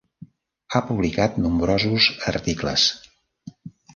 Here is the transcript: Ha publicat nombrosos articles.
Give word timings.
Ha 0.71 0.79
publicat 0.87 1.35
nombrosos 1.43 2.09
articles. 2.33 2.87